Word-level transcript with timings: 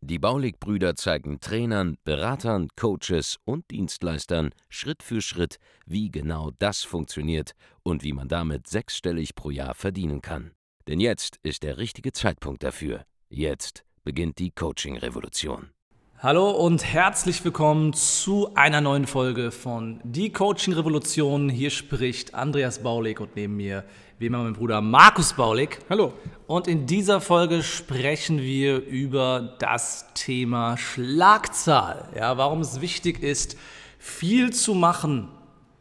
Die 0.00 0.18
Baulig-Brüder 0.18 0.96
zeigen 0.96 1.40
Trainern, 1.40 1.96
Beratern, 2.04 2.68
Coaches 2.76 3.38
und 3.44 3.70
Dienstleistern 3.70 4.50
Schritt 4.68 5.02
für 5.02 5.20
Schritt, 5.20 5.58
wie 5.86 6.10
genau 6.10 6.50
das 6.58 6.82
funktioniert 6.82 7.52
und 7.82 8.02
wie 8.02 8.12
man 8.12 8.28
damit 8.28 8.66
sechsstellig 8.66 9.34
pro 9.34 9.50
Jahr 9.50 9.74
verdienen 9.74 10.22
kann. 10.22 10.52
Denn 10.86 11.00
jetzt 11.00 11.38
ist 11.42 11.62
der 11.62 11.78
richtige 11.78 12.12
Zeitpunkt 12.12 12.62
dafür. 12.62 13.04
Jetzt 13.28 13.84
beginnt 14.04 14.38
die 14.38 14.50
Coaching-Revolution. 14.50 15.70
Hallo 16.18 16.52
und 16.52 16.84
herzlich 16.84 17.44
willkommen 17.44 17.92
zu 17.92 18.54
einer 18.54 18.80
neuen 18.80 19.06
Folge 19.06 19.50
von 19.50 20.00
Die 20.04 20.32
Coaching 20.32 20.72
Revolution. 20.72 21.50
Hier 21.50 21.68
spricht 21.68 22.34
Andreas 22.34 22.82
Baulig 22.82 23.20
und 23.20 23.36
neben 23.36 23.56
mir 23.56 23.84
wie 24.18 24.26
immer 24.26 24.42
mein 24.42 24.52
Bruder 24.52 24.80
Markus 24.80 25.32
Baulig. 25.32 25.78
Hallo. 25.90 26.12
Und 26.46 26.68
in 26.68 26.86
dieser 26.86 27.20
Folge 27.20 27.62
sprechen 27.62 28.40
wir 28.40 28.76
über 28.84 29.56
das 29.58 30.06
Thema 30.14 30.76
Schlagzahl. 30.76 32.08
Ja, 32.14 32.36
warum 32.36 32.60
es 32.60 32.80
wichtig 32.80 33.22
ist, 33.22 33.56
viel 33.98 34.52
zu 34.52 34.74
machen 34.74 35.28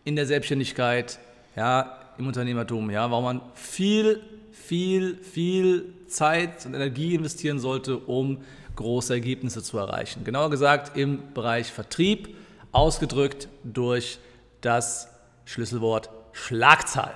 in 0.04 0.16
der 0.16 0.26
Selbstständigkeit, 0.26 1.20
ja, 1.56 2.00
im 2.18 2.28
Unternehmertum, 2.28 2.90
ja, 2.90 3.10
warum 3.12 3.24
man 3.24 3.42
viel, 3.54 4.22
viel, 4.52 5.18
viel 5.18 5.94
Zeit 6.08 6.66
und 6.66 6.74
Energie 6.74 7.14
investieren 7.16 7.60
sollte, 7.60 7.98
um 7.98 8.40
große 8.76 9.14
Ergebnisse 9.14 9.62
zu 9.62 9.78
erreichen. 9.78 10.24
Genauer 10.24 10.50
gesagt 10.50 10.98
im 10.98 11.34
Bereich 11.34 11.72
Vertrieb, 11.72 12.36
ausgedrückt 12.72 13.48
durch 13.64 14.18
das 14.62 15.08
Schlüsselwort 15.46 16.10
Schlagzahl. 16.32 17.14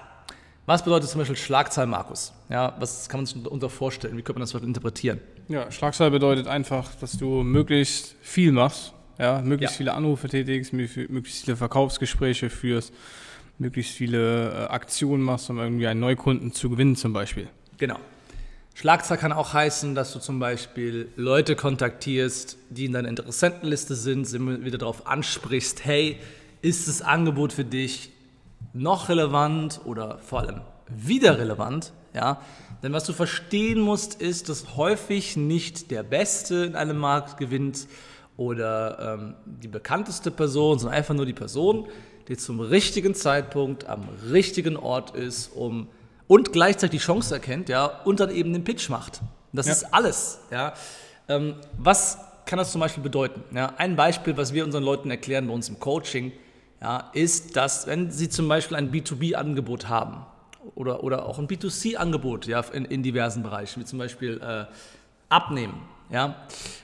Was 0.67 0.83
bedeutet 0.83 1.09
zum 1.09 1.19
Beispiel 1.19 1.37
Schlagzahl, 1.37 1.87
Markus? 1.87 2.33
Ja, 2.49 2.75
was 2.77 3.07
kann 3.07 3.21
man 3.21 3.25
sich 3.25 3.41
darunter 3.41 3.69
vorstellen? 3.69 4.17
Wie 4.17 4.21
könnte 4.21 4.39
man 4.39 4.49
das 4.49 4.61
interpretieren? 4.61 5.21
Ja, 5.47 5.71
Schlagzahl 5.71 6.11
bedeutet 6.11 6.47
einfach, 6.47 6.93
dass 6.95 7.13
du 7.13 7.41
möglichst 7.41 8.15
viel 8.21 8.51
machst, 8.51 8.91
ja, 9.17 9.41
möglichst 9.41 9.75
ja. 9.75 9.77
viele 9.77 9.93
Anrufe 9.93 10.27
tätigst, 10.27 10.73
möglichst 10.73 11.45
viele 11.45 11.55
Verkaufsgespräche 11.55 12.49
führst, 12.49 12.93
möglichst 13.59 13.93
viele 13.93 14.49
äh, 14.49 14.67
Aktionen 14.67 15.23
machst, 15.23 15.49
um 15.49 15.57
irgendwie 15.57 15.87
einen 15.87 16.01
Neukunden 16.01 16.51
zu 16.51 16.69
gewinnen 16.69 16.97
zum 16.97 17.13
Beispiel. 17.13 17.47
Genau. 17.77 17.95
Schlagzahl 18.73 19.17
kann 19.17 19.31
auch 19.31 19.53
heißen, 19.53 19.95
dass 19.95 20.11
du 20.11 20.19
zum 20.19 20.37
Beispiel 20.37 21.07
Leute 21.15 21.55
kontaktierst, 21.55 22.57
die 22.71 22.87
in 22.87 22.91
deiner 22.91 23.07
Interessentenliste 23.07 23.95
sind, 23.95 24.29
wieder 24.65 24.79
darauf 24.79 25.07
ansprichst, 25.07 25.85
hey, 25.85 26.17
ist 26.61 26.89
das 26.89 27.01
Angebot 27.01 27.53
für 27.53 27.63
dich 27.63 28.11
noch 28.73 29.09
relevant 29.09 29.81
oder 29.85 30.17
vor 30.19 30.41
allem 30.41 30.61
wieder 30.87 31.37
relevant? 31.39 31.93
Ja? 32.13 32.41
Denn 32.83 32.93
was 32.93 33.05
du 33.05 33.13
verstehen 33.13 33.79
musst, 33.79 34.15
ist, 34.21 34.49
dass 34.49 34.77
häufig 34.77 35.37
nicht 35.37 35.91
der 35.91 36.03
Beste 36.03 36.65
in 36.65 36.75
einem 36.75 36.97
Markt 36.97 37.37
gewinnt 37.37 37.87
oder 38.37 39.15
ähm, 39.15 39.35
die 39.45 39.67
bekannteste 39.67 40.31
Person, 40.31 40.79
sondern 40.79 40.97
einfach 40.97 41.15
nur 41.15 41.25
die 41.25 41.33
Person, 41.33 41.87
die 42.27 42.37
zum 42.37 42.59
richtigen 42.59 43.15
Zeitpunkt 43.15 43.87
am 43.87 44.07
richtigen 44.31 44.77
Ort 44.77 45.15
ist, 45.15 45.47
um 45.55 45.89
und 46.27 46.51
gleichzeitig 46.51 46.99
die 46.99 47.05
Chance 47.05 47.33
erkennt, 47.33 47.69
ja, 47.69 47.85
und 47.85 48.19
dann 48.19 48.29
eben 48.29 48.51
den 48.51 48.63
Pitch 48.65 48.89
macht. 48.89 49.21
Das 49.53 49.65
ja. 49.65 49.71
ist 49.71 49.93
alles, 49.93 50.39
ja. 50.51 50.73
Ähm, 51.29 51.55
was 51.77 52.17
kann 52.45 52.59
das 52.59 52.71
zum 52.71 52.81
Beispiel 52.81 53.01
bedeuten? 53.01 53.43
Ja, 53.55 53.73
ein 53.77 53.95
Beispiel, 53.95 54.35
was 54.37 54.53
wir 54.53 54.63
unseren 54.65 54.83
Leuten 54.83 55.09
erklären 55.09 55.47
bei 55.47 55.53
uns 55.53 55.69
im 55.69 55.79
Coaching, 55.79 56.31
ja, 56.81 57.09
ist, 57.13 57.55
dass 57.55 57.87
wenn 57.87 58.11
sie 58.11 58.29
zum 58.29 58.47
Beispiel 58.47 58.77
ein 58.77 58.91
B2B-Angebot 58.91 59.89
haben 59.89 60.25
oder, 60.75 61.03
oder 61.03 61.25
auch 61.25 61.39
ein 61.39 61.47
B2C-Angebot 61.47 62.45
ja, 62.45 62.59
in, 62.71 62.85
in 62.85 63.03
diversen 63.03 63.43
Bereichen, 63.43 63.81
wie 63.81 63.85
zum 63.85 63.99
Beispiel 63.99 64.39
äh, 64.41 64.65
Abnehmen. 65.29 65.81
Ja? 66.09 66.35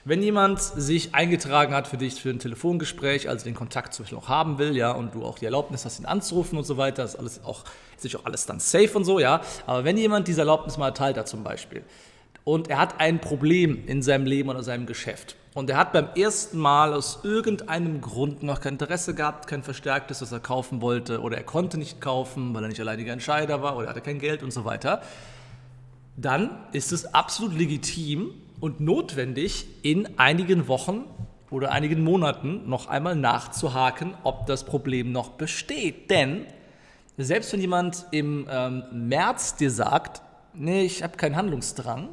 Wenn 0.04 0.22
jemand 0.22 0.59
sich 0.59 1.14
eingetragen 1.14 1.74
hat 1.74 1.88
für 1.88 1.98
dich 1.98 2.22
für 2.22 2.30
ein 2.30 2.40
Telefongespräch, 2.40 3.30
also 3.30 3.46
den 3.46 3.56
Kontakt 3.56 3.94
zum 3.94 4.04
Beispiel 4.04 4.18
auch 4.18 4.28
haben 4.28 4.58
will, 4.58 4.76
ja, 4.76 4.92
und 4.92 5.16
du 5.16 5.24
auch 5.24 5.40
die 5.40 5.46
Erlaubnis 5.46 5.86
hast, 5.86 6.00
ihn 6.00 6.06
anzurufen 6.06 6.58
und 6.58 6.66
so 6.66 6.78
weiter, 6.78 7.04
ist 7.04 7.16
alles 7.16 7.44
auch, 7.44 7.64
ist 7.64 7.98
natürlich 7.98 8.18
auch 8.18 8.25
alles 8.25 8.46
dann 8.46 8.60
safe 8.60 8.92
und 8.96 9.06
so, 9.06 9.20
ja. 9.20 9.42
Aber 9.66 9.84
wenn 9.84 9.98
jemand 9.98 10.28
diese 10.28 10.42
Erlaubnis 10.42 10.78
mal 10.78 10.88
erteilt 10.88 11.18
hat 11.18 11.28
zum 11.28 11.44
Beispiel 11.44 11.84
und 12.44 12.70
er 12.70 12.80
hat 12.80 13.00
ein 13.00 13.22
Problem 13.22 13.84
in 13.88 14.02
seinem 14.02 14.25
Leben 14.25 14.50
oder 14.50 14.64
seinem 14.64 14.86
Geschäft 14.86 15.38
und 15.53 15.69
er 15.69 15.78
hat 15.78 15.94
beim 15.94 16.09
ersten 16.16 16.58
Mal 16.58 16.94
aus 16.94 17.19
irgendeinem 17.24 18.02
Grund 18.02 18.44
noch 18.44 18.62
kein 18.62 18.74
Interesse 18.74 19.14
gehabt, 19.14 19.47
kein 19.47 19.64
verstärktes, 19.64 20.22
was 20.22 20.31
er 20.31 20.40
kaufen 20.40 20.81
wollte 20.81 21.22
oder 21.22 21.38
er 21.38 21.44
konnte 21.44 21.78
nicht 21.78 22.02
kaufen, 22.02 22.53
weil 22.53 22.64
er 22.64 22.69
nicht 22.69 22.81
alleiniger 22.81 23.14
Entscheider 23.14 23.62
war 23.62 23.78
oder 23.78 23.88
er 23.88 23.90
hatte 23.92 24.02
kein 24.02 24.19
Geld 24.19 24.44
und 24.44 24.52
so 24.52 24.66
weiter, 24.66 25.02
dann 26.16 26.50
ist 26.72 26.92
es 26.92 27.13
absolut 27.13 27.53
legitim, 27.56 28.34
und 28.63 28.80
notwendig, 28.80 29.68
in 29.81 30.18
einigen 30.18 30.69
Wochen 30.69 31.03
oder 31.50 31.74
einigen 31.74 32.02
Monaten 32.02 32.69
noch 32.69 32.88
einmal 32.88 33.13
nachzuhaken, 33.13 34.13
ob 34.24 34.46
das 34.46 34.63
Problem 34.63 35.12
noch 35.12 35.31
besteht. 35.31 36.09
Denn 36.09 36.46
selbst 37.18 37.52
wenn 37.52 37.59
jemand 37.59 38.06
im 38.12 38.47
ähm, 38.50 38.84
März 38.94 39.58
dir 39.58 39.69
sagt, 39.69 40.22
nee, 40.53 40.84
ich 40.84 41.03
habe 41.03 41.18
keinen 41.18 41.36
Handlungsdrang, 41.36 42.08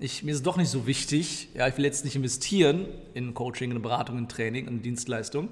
ich, 0.00 0.22
mir 0.22 0.30
ist 0.32 0.38
es 0.38 0.42
doch 0.42 0.56
nicht 0.56 0.70
so 0.70 0.86
wichtig, 0.86 1.48
ja, 1.54 1.68
ich 1.68 1.76
will 1.76 1.84
jetzt 1.84 2.04
nicht 2.04 2.16
investieren 2.16 2.86
in 3.14 3.34
Coaching, 3.34 3.70
in 3.70 3.82
Beratung, 3.82 4.16
in 4.18 4.28
Training, 4.28 4.66
in 4.66 4.82
Dienstleistung, 4.82 5.50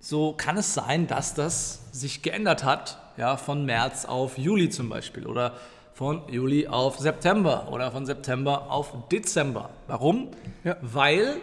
so 0.00 0.34
kann 0.36 0.56
es 0.56 0.74
sein, 0.74 1.06
dass 1.06 1.34
das 1.34 1.84
sich 1.92 2.22
geändert 2.22 2.64
hat, 2.64 2.98
ja, 3.16 3.36
von 3.36 3.64
März 3.64 4.04
auf 4.04 4.36
Juli 4.36 4.68
zum 4.68 4.88
Beispiel 4.88 5.26
oder 5.26 5.54
von 5.94 6.22
Juli 6.28 6.66
auf 6.66 6.98
September 6.98 7.68
oder 7.70 7.92
von 7.92 8.04
September 8.04 8.70
auf 8.70 8.92
Dezember. 9.12 9.70
Warum? 9.86 10.28
Ja. 10.64 10.76
Weil, 10.80 11.36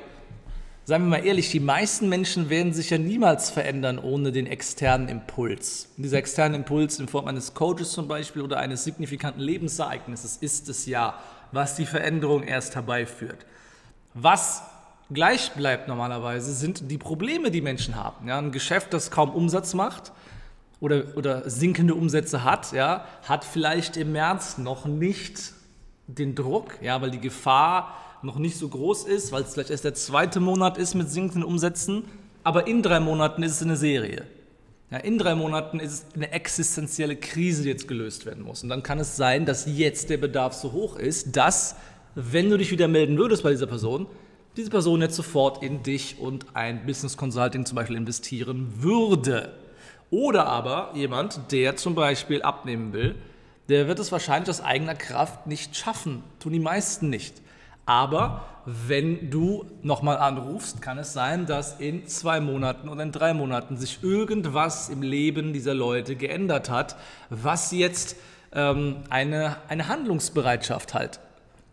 seien 0.84 1.04
wir 1.04 1.10
mal 1.20 1.26
ehrlich, 1.26 1.52
die 1.52 1.62
meisten 1.62 2.10
Menschen 2.10 2.50
werden 2.50 2.74
sich 2.74 2.90
ja 2.90 2.98
niemals 2.98 3.50
verändern 3.50 3.98
ohne 3.98 4.34
den 4.34 4.48
externen 4.48 5.08
Impuls. 5.08 5.88
Und 5.96 6.04
dieser 6.04 6.18
externe 6.18 6.58
Impuls 6.58 7.00
in 7.00 7.08
Form 7.08 7.28
eines 7.28 7.54
Coaches 7.54 7.92
zum 7.92 8.10
Beispiel 8.10 8.42
oder 8.42 8.58
eines 8.58 8.84
signifikanten 8.84 9.40
Lebensereignisses 9.40 10.36
ist 10.38 10.68
es 10.68 10.86
ja, 10.86 11.18
was 11.52 11.76
die 11.76 11.86
Veränderung 11.86 12.44
erst 12.44 12.76
herbeiführt. 12.76 13.46
Was 14.14 14.64
gleich 15.12 15.52
bleibt 15.54 15.88
normalerweise, 15.88 16.54
sind 16.54 16.90
die 16.92 16.98
Probleme, 16.98 17.52
die 17.52 17.62
Menschen 17.62 17.96
haben. 17.96 18.28
Ja, 18.28 18.38
ein 18.38 18.52
Geschäft, 18.52 18.94
das 18.94 19.12
kaum 19.12 19.32
Umsatz 19.32 19.74
macht, 19.74 20.12
oder, 20.80 21.04
oder 21.16 21.50
sinkende 21.50 21.94
Umsätze 21.94 22.44
hat, 22.44 22.72
ja, 22.72 23.06
hat 23.28 23.44
vielleicht 23.44 23.98
im 23.98 24.14
März 24.14 24.58
noch 24.58 24.86
nicht 24.86 25.54
den 26.08 26.36
Druck, 26.36 26.82
ja, 26.82 27.02
weil 27.02 27.12
die 27.12 27.20
Gefahr 27.20 27.96
noch 28.22 28.38
nicht 28.38 28.58
so 28.58 28.68
groß 28.68 29.04
ist, 29.06 29.32
weil 29.32 29.44
es 29.44 29.54
vielleicht 29.54 29.70
erst 29.70 29.84
der 29.84 29.94
zweite 29.94 30.40
Monat 30.40 30.78
ist 30.78 30.96
mit 30.96 31.10
sinkenden 31.10 31.44
Umsätzen, 31.44 32.06
aber 32.44 32.68
in 32.68 32.82
drei 32.82 33.00
Monaten 33.00 33.44
ist 33.44 33.54
es 33.54 33.62
eine 33.62 33.76
Serie. 33.76 34.26
Ja, 34.92 34.98
in 34.98 35.20
drei 35.20 35.36
Monaten 35.36 35.80
ist 35.80 35.92
es 35.92 36.06
eine 36.16 36.32
existenzielle 36.32 37.16
Krise, 37.16 37.62
die 37.62 37.70
jetzt 37.70 37.88
gelöst 37.88 38.26
werden 38.26 38.44
muss. 38.44 38.64
Und 38.64 38.70
dann 38.70 38.82
kann 38.82 39.00
es 39.00 39.16
sein, 39.16 39.46
dass 39.46 39.68
jetzt 39.68 40.10
der 40.10 40.18
Bedarf 40.18 40.54
so 40.54 40.72
hoch 40.72 40.98
ist, 40.98 41.36
dass, 41.36 41.76
wenn 42.16 42.50
du 42.50 42.58
dich 42.58 42.72
wieder 42.72 42.88
melden 42.88 43.16
würdest 43.18 43.44
bei 43.44 43.52
dieser 43.52 43.68
Person, 43.68 44.08
diese 44.58 44.72
Person 44.72 45.02
jetzt 45.02 45.16
sofort 45.16 45.62
in 45.62 45.84
dich 45.84 46.18
und 46.20 46.48
ein 46.56 46.88
Business 46.88 47.18
Consulting 47.18 47.68
zum 47.68 47.76
Beispiel 47.76 47.98
investieren 47.98 48.82
würde. 48.82 49.54
Oder 50.10 50.48
aber 50.48 50.92
jemand, 50.96 51.52
der 51.52 51.76
zum 51.76 51.94
Beispiel 51.94 52.42
abnehmen 52.42 52.92
will, 52.92 53.16
der 53.70 53.88
wird 53.88 54.00
es 54.00 54.12
wahrscheinlich 54.12 54.50
aus 54.50 54.62
eigener 54.62 54.96
Kraft 54.96 55.46
nicht 55.46 55.76
schaffen. 55.76 56.24
Tun 56.40 56.54
die 56.54 56.60
meisten 56.60 57.10
nicht. 57.12 57.36
Aber 57.86 58.44
wenn 58.88 59.30
du 59.30 59.66
nochmal 59.82 60.18
anrufst, 60.18 60.82
kann 60.82 60.98
es 60.98 61.14
sein, 61.14 61.46
dass 61.46 61.80
in 61.80 62.08
zwei 62.08 62.40
Monaten 62.40 62.90
oder 62.90 63.04
in 63.04 63.12
drei 63.12 63.34
Monaten 63.34 63.78
sich 63.78 64.04
irgendwas 64.04 64.90
im 64.90 65.02
Leben 65.02 65.54
dieser 65.54 65.74
Leute 65.74 66.16
geändert 66.16 66.70
hat, 66.70 66.96
was 67.30 67.72
jetzt 67.72 68.16
ähm, 68.54 68.98
eine, 69.10 69.58
eine 69.68 69.88
Handlungsbereitschaft 69.88 70.94
halt 70.94 71.20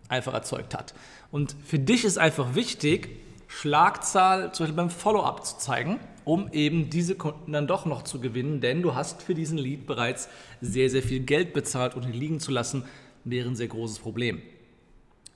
einfach 0.09 0.35
erzeugt 0.35 0.75
hat. 0.75 0.95
Und 1.31 1.57
für 1.65 1.79
dich 1.79 2.05
ist 2.05 2.19
einfach 2.19 2.55
wichtig, 2.55 3.09
Schlagzahl 3.49 4.53
zum 4.53 4.65
Beispiel 4.65 4.77
beim 4.77 4.91
Follow-up 4.91 5.45
zu 5.45 5.59
zeigen 5.59 6.01
um 6.27 6.51
eben 6.53 6.91
diese 6.91 7.15
Kunden 7.15 7.53
dann 7.53 7.69
doch 7.69 7.87
noch 7.87 8.03
zu 8.03 8.21
gewinnen, 8.21 8.61
denn 8.61 8.83
du 8.83 8.97
hast 8.97 9.23
für 9.23 9.35
diesen 9.35 9.59
Lead 9.59 9.87
bereits 9.87 10.29
sehr, 10.61 10.91
sehr 10.91 11.03
viel 11.03 11.21
Geld 11.21 11.53
bezahlt 11.53 11.95
und 11.95 12.03
ihn 12.03 12.13
liegen 12.13 12.41
zu 12.41 12.51
lassen, 12.51 12.83
wäre 13.23 13.49
ein 13.49 13.55
sehr 13.55 13.69
großes 13.69 14.01
Problem. 14.01 14.43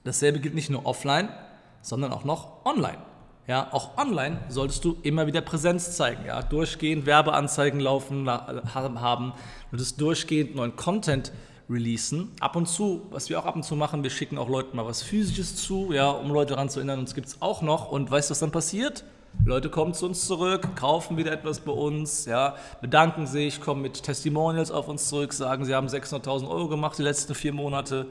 Dasselbe 0.02 0.40
gilt 0.40 0.56
nicht 0.56 0.68
nur 0.68 0.84
offline, 0.86 1.28
sondern 1.82 2.12
auch 2.12 2.24
noch 2.24 2.64
online. 2.64 2.98
Ja, 3.46 3.68
auch 3.72 3.98
online 3.98 4.38
solltest 4.48 4.84
du 4.84 4.96
immer 5.02 5.26
wieder 5.26 5.40
Präsenz 5.40 5.96
zeigen. 5.96 6.24
Ja, 6.26 6.42
durchgehend 6.42 7.06
Werbeanzeigen 7.06 7.80
laufen 7.80 8.28
haben, 8.28 9.32
du 9.70 9.78
solltest 9.78 10.00
durchgehend 10.00 10.54
neuen 10.54 10.76
Content 10.76 11.32
releasen. 11.68 12.32
Ab 12.40 12.56
und 12.56 12.66
zu, 12.66 13.06
was 13.10 13.28
wir 13.28 13.38
auch 13.38 13.46
ab 13.46 13.56
und 13.56 13.64
zu 13.64 13.76
machen, 13.76 14.02
wir 14.02 14.10
schicken 14.10 14.38
auch 14.38 14.48
Leuten 14.48 14.76
mal 14.76 14.86
was 14.86 15.02
Physisches 15.02 15.56
zu, 15.56 15.92
ja, 15.92 16.10
um 16.10 16.30
Leute 16.30 16.54
daran 16.54 16.68
zu 16.68 16.80
erinnern, 16.80 17.00
uns 17.00 17.14
gibt 17.14 17.28
es 17.28 17.42
auch 17.42 17.62
noch. 17.62 17.90
Und 17.90 18.10
weißt 18.10 18.30
du, 18.30 18.32
was 18.32 18.40
dann 18.40 18.52
passiert? 18.52 19.04
Leute 19.44 19.70
kommen 19.70 19.94
zu 19.94 20.06
uns 20.06 20.26
zurück, 20.26 20.76
kaufen 20.76 21.16
wieder 21.16 21.32
etwas 21.32 21.60
bei 21.60 21.72
uns, 21.72 22.26
ja, 22.26 22.56
bedanken 22.80 23.26
sich, 23.26 23.60
kommen 23.60 23.80
mit 23.80 24.02
Testimonials 24.02 24.70
auf 24.72 24.88
uns 24.88 25.08
zurück, 25.08 25.32
sagen, 25.32 25.64
sie 25.64 25.74
haben 25.74 25.86
600.000 25.86 26.48
Euro 26.48 26.68
gemacht 26.68 26.98
die 26.98 27.02
letzten 27.02 27.34
vier 27.34 27.52
Monate. 27.52 28.06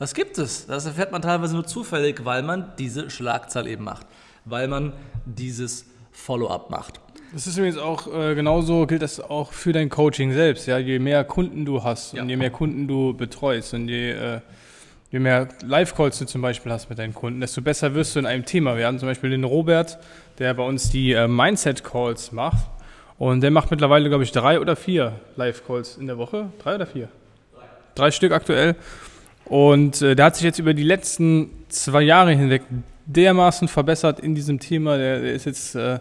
Das 0.00 0.14
gibt 0.14 0.38
es. 0.38 0.66
Das 0.66 0.86
erfährt 0.86 1.12
man 1.12 1.20
teilweise 1.20 1.52
nur 1.52 1.66
zufällig, 1.66 2.24
weil 2.24 2.42
man 2.42 2.72
diese 2.78 3.10
Schlagzahl 3.10 3.66
eben 3.66 3.84
macht, 3.84 4.06
weil 4.46 4.66
man 4.66 4.94
dieses 5.26 5.84
Follow-up 6.10 6.70
macht. 6.70 7.00
Das 7.34 7.46
ist 7.46 7.58
übrigens 7.58 7.76
auch 7.76 8.12
äh, 8.12 8.34
genauso 8.34 8.86
gilt 8.86 9.02
das 9.02 9.20
auch 9.20 9.52
für 9.52 9.74
dein 9.74 9.90
Coaching 9.90 10.32
selbst. 10.32 10.66
Ja, 10.66 10.78
je 10.78 10.98
mehr 10.98 11.22
Kunden 11.24 11.66
du 11.66 11.84
hast 11.84 12.14
ja. 12.14 12.22
und 12.22 12.30
je 12.30 12.36
mehr 12.36 12.50
Kunden 12.50 12.88
du 12.88 13.12
betreust 13.12 13.74
und 13.74 13.88
je, 13.88 14.12
äh, 14.12 14.40
je 15.10 15.18
mehr 15.18 15.48
Live-Calls 15.62 16.18
du 16.18 16.24
zum 16.24 16.40
Beispiel 16.40 16.72
hast 16.72 16.88
mit 16.88 16.98
deinen 16.98 17.14
Kunden, 17.14 17.42
desto 17.42 17.60
besser 17.60 17.94
wirst 17.94 18.16
du 18.16 18.20
in 18.20 18.26
einem 18.26 18.46
Thema. 18.46 18.78
Wir 18.78 18.86
haben 18.86 18.98
zum 18.98 19.06
Beispiel 19.06 19.28
den 19.28 19.44
Robert, 19.44 19.98
der 20.38 20.54
bei 20.54 20.64
uns 20.64 20.88
die 20.88 21.12
äh, 21.12 21.28
Mindset-Calls 21.28 22.32
macht 22.32 22.64
und 23.18 23.42
der 23.42 23.50
macht 23.50 23.70
mittlerweile, 23.70 24.08
glaube 24.08 24.24
ich, 24.24 24.32
drei 24.32 24.60
oder 24.60 24.76
vier 24.76 25.20
Live-Calls 25.36 25.98
in 25.98 26.06
der 26.06 26.16
Woche. 26.16 26.48
Drei 26.58 26.76
oder 26.76 26.86
vier? 26.86 27.10
Drei, 27.54 27.66
drei 27.94 28.10
Stück 28.10 28.32
aktuell. 28.32 28.76
Und 29.44 30.00
äh, 30.02 30.14
der 30.14 30.26
hat 30.26 30.36
sich 30.36 30.44
jetzt 30.44 30.58
über 30.58 30.74
die 30.74 30.84
letzten 30.84 31.50
zwei 31.68 32.02
Jahre 32.02 32.32
hinweg 32.32 32.62
dermaßen 33.06 33.68
verbessert 33.68 34.20
in 34.20 34.34
diesem 34.34 34.60
Thema. 34.60 34.96
Der, 34.96 35.20
der 35.20 35.32
ist 35.32 35.46
jetzt 35.46 35.74
äh, 35.74 35.98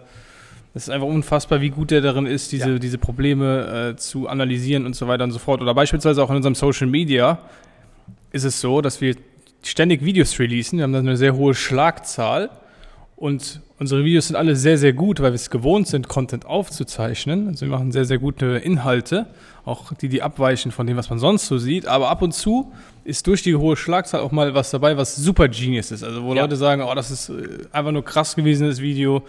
es 0.74 0.84
ist 0.84 0.90
einfach 0.90 1.08
unfassbar, 1.08 1.62
wie 1.62 1.72
gut 1.72 1.92
er 1.92 2.02
darin 2.02 2.28
ist, 2.28 2.52
diese, 2.52 2.74
ja. 2.74 2.80
diese 2.80 3.00
Probleme 3.00 3.92
äh, 3.94 3.96
zu 3.98 4.28
analysieren 4.28 4.86
und 4.86 4.96
so 4.96 5.08
weiter 5.08 5.24
und 5.24 5.32
so 5.32 5.40
fort. 5.40 5.62
Oder 5.62 5.74
beispielsweise 5.74 6.22
auch 6.24 6.30
in 6.30 6.36
unserem 6.36 6.56
Social 6.56 6.88
Media 6.88 7.40
ist 8.32 8.44
es 8.44 8.62
so, 8.62 8.82
dass 8.82 9.02
wir 9.02 9.16
ständig 9.64 10.06
Videos 10.06 10.38
releasen. 10.40 10.78
Wir 10.78 10.84
haben 10.84 10.94
da 10.94 11.00
eine 11.00 11.18
sehr 11.18 11.36
hohe 11.36 11.56
Schlagzahl 11.56 12.52
und 13.20 13.60
unsere 13.80 14.06
Videos 14.06 14.28
sind 14.28 14.38
alle 14.38 14.56
sehr, 14.56 14.78
sehr 14.78 14.94
gut, 14.94 15.20
weil 15.20 15.32
wir 15.32 15.36
es 15.36 15.50
gewohnt 15.50 15.88
sind, 15.88 16.08
Content 16.08 16.46
aufzuzeichnen. 16.46 17.50
Also 17.50 17.66
wir 17.66 17.72
machen 17.72 17.92
sehr, 17.92 18.06
sehr 18.06 18.18
gute 18.18 18.46
Inhalte, 18.46 19.26
auch 19.66 19.92
die, 19.94 20.08
die 20.08 20.22
abweichen 20.22 20.72
von 20.72 20.88
dem, 20.88 20.96
was 20.96 21.10
man 21.10 21.20
sonst 21.20 21.48
so 21.48 21.58
sieht. 21.58 21.86
Aber 21.86 22.10
ab 22.10 22.22
und 22.22 22.34
zu 22.34 22.72
ist 23.04 23.28
durch 23.28 23.44
die 23.44 23.56
hohe 23.56 23.76
Schlagzahl 23.76 24.22
auch 24.22 24.32
mal 24.32 24.54
was 24.54 24.72
dabei, 24.72 24.96
was 24.96 25.18
super 25.18 25.50
genius 25.50 25.92
ist. 25.92 26.02
Also 26.02 26.24
wo 26.24 26.34
ja. 26.34 26.44
Leute 26.44 26.56
sagen, 26.56 26.82
oh, 26.82 26.96
das 26.96 27.12
ist 27.12 27.28
äh, 27.28 27.66
einfach 27.74 27.92
nur 27.92 28.06
krass 28.06 28.38
gewesen, 28.38 28.68
das 28.68 28.80
Video 28.80 29.24